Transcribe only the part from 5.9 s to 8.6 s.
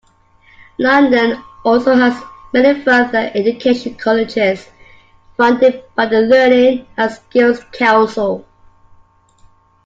by the Learning and Skills Council.